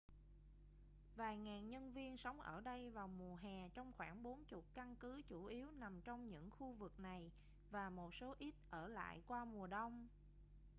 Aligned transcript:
vài 1.15 1.37
ngàn 1.37 1.69
nhân 1.69 1.91
viên 1.93 2.17
sống 2.17 2.41
ở 2.41 2.61
đây 2.61 2.89
vào 2.89 3.07
mùa 3.07 3.35
hè 3.35 3.69
trong 3.69 3.91
khoảng 3.97 4.23
bốn 4.23 4.45
chục 4.45 4.65
căn 4.73 4.95
cứ 4.95 5.21
chủ 5.27 5.45
yếu 5.45 5.71
nằm 5.71 6.01
trong 6.01 6.27
những 6.29 6.49
khu 6.49 6.71
vực 6.71 6.99
này 6.99 7.31
và 7.71 7.89
một 7.89 8.15
số 8.15 8.35
ít 8.39 8.55
ở 8.69 8.87
lại 8.87 9.21
qua 9.27 9.45
mùa 9.45 9.67
đông 9.67 10.07